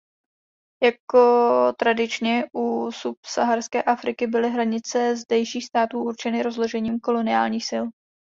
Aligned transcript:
Jako 0.83 1.21
tradičně 1.79 2.43
u 2.55 2.91
Subsaharské 2.91 3.83
Afriky 3.83 4.27
byly 4.27 4.49
hranice 4.49 5.15
zdejších 5.15 5.65
států 5.65 6.03
určeny 6.03 6.43
rozložením 6.43 6.99
koloniálních 6.99 7.65
sil. 7.71 7.83